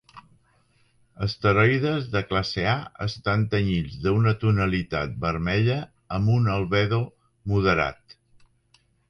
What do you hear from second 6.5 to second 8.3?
albedo moderat.